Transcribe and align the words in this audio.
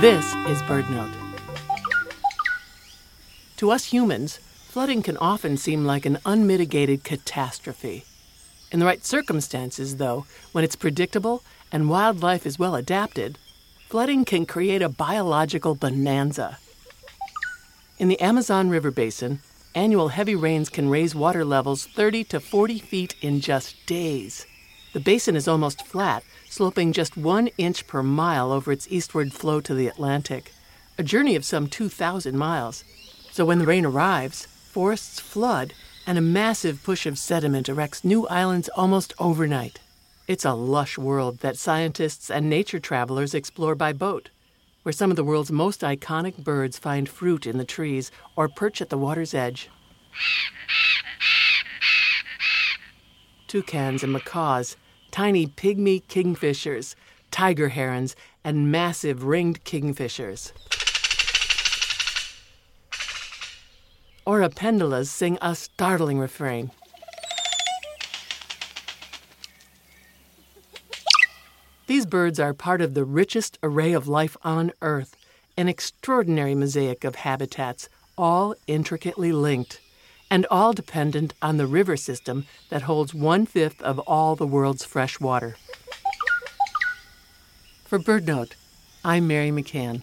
This 0.00 0.34
is 0.48 0.60
BirdNote. 0.62 1.14
To 3.58 3.70
us 3.70 3.84
humans, 3.84 4.38
flooding 4.68 5.02
can 5.02 5.16
often 5.18 5.56
seem 5.56 5.86
like 5.86 6.04
an 6.04 6.18
unmitigated 6.26 7.04
catastrophe. 7.04 8.04
In 8.72 8.80
the 8.80 8.86
right 8.86 9.04
circumstances, 9.04 9.96
though, 9.96 10.26
when 10.50 10.64
it's 10.64 10.74
predictable 10.74 11.44
and 11.70 11.88
wildlife 11.88 12.44
is 12.44 12.58
well 12.58 12.74
adapted, 12.74 13.38
flooding 13.88 14.24
can 14.24 14.46
create 14.46 14.82
a 14.82 14.88
biological 14.88 15.76
bonanza. 15.76 16.58
In 17.96 18.08
the 18.08 18.20
Amazon 18.20 18.70
River 18.70 18.90
Basin, 18.90 19.38
annual 19.76 20.08
heavy 20.08 20.34
rains 20.34 20.68
can 20.68 20.90
raise 20.90 21.14
water 21.14 21.44
levels 21.44 21.86
30 21.86 22.24
to 22.24 22.40
40 22.40 22.80
feet 22.80 23.14
in 23.22 23.40
just 23.40 23.76
days. 23.86 24.44
The 24.94 25.00
basin 25.00 25.34
is 25.34 25.48
almost 25.48 25.84
flat, 25.84 26.22
sloping 26.48 26.92
just 26.92 27.16
one 27.16 27.48
inch 27.58 27.84
per 27.88 28.00
mile 28.00 28.52
over 28.52 28.70
its 28.70 28.86
eastward 28.88 29.32
flow 29.32 29.60
to 29.60 29.74
the 29.74 29.88
Atlantic, 29.88 30.52
a 30.96 31.02
journey 31.02 31.34
of 31.34 31.44
some 31.44 31.66
2,000 31.66 32.38
miles. 32.38 32.84
So 33.32 33.44
when 33.44 33.58
the 33.58 33.66
rain 33.66 33.84
arrives, 33.84 34.46
forests 34.46 35.18
flood 35.18 35.74
and 36.06 36.16
a 36.16 36.20
massive 36.20 36.80
push 36.84 37.06
of 37.06 37.18
sediment 37.18 37.68
erects 37.68 38.04
new 38.04 38.28
islands 38.28 38.68
almost 38.76 39.12
overnight. 39.18 39.80
It's 40.28 40.44
a 40.44 40.54
lush 40.54 40.96
world 40.96 41.40
that 41.40 41.56
scientists 41.56 42.30
and 42.30 42.48
nature 42.48 42.78
travelers 42.78 43.34
explore 43.34 43.74
by 43.74 43.92
boat, 43.92 44.30
where 44.84 44.92
some 44.92 45.10
of 45.10 45.16
the 45.16 45.24
world's 45.24 45.50
most 45.50 45.80
iconic 45.80 46.36
birds 46.36 46.78
find 46.78 47.08
fruit 47.08 47.48
in 47.48 47.58
the 47.58 47.64
trees 47.64 48.12
or 48.36 48.48
perch 48.48 48.80
at 48.80 48.90
the 48.90 48.98
water's 48.98 49.34
edge. 49.34 49.68
Toucans 53.48 54.04
and 54.04 54.12
macaws 54.12 54.76
tiny 55.14 55.46
pygmy 55.46 56.02
kingfishers, 56.08 56.96
tiger 57.30 57.68
herons, 57.68 58.16
and 58.42 58.72
massive 58.72 59.22
ringed 59.22 59.64
kingfishers. 59.64 60.50
Oropendolas 64.26 65.06
sing 65.06 65.38
a 65.40 65.54
startling 65.54 66.18
refrain. 66.18 66.72
These 71.86 72.06
birds 72.06 72.40
are 72.40 72.52
part 72.52 72.80
of 72.80 72.94
the 72.94 73.04
richest 73.04 73.56
array 73.62 73.92
of 73.92 74.08
life 74.08 74.36
on 74.42 74.72
Earth, 74.82 75.14
an 75.56 75.68
extraordinary 75.68 76.56
mosaic 76.56 77.04
of 77.04 77.14
habitats, 77.14 77.88
all 78.18 78.56
intricately 78.66 79.30
linked 79.30 79.80
and 80.34 80.46
all 80.50 80.72
dependent 80.72 81.32
on 81.40 81.58
the 81.58 81.66
river 81.66 81.96
system 81.96 82.44
that 82.68 82.82
holds 82.82 83.14
one 83.14 83.46
fifth 83.46 83.80
of 83.82 84.00
all 84.00 84.34
the 84.34 84.44
world's 84.44 84.84
fresh 84.84 85.20
water. 85.20 85.56
For 87.84 88.00
BirdNote, 88.00 88.54
I'm 89.04 89.28
Mary 89.28 89.50
McCann. 89.50 90.02